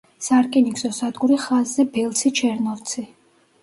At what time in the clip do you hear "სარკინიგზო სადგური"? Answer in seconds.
0.27-1.39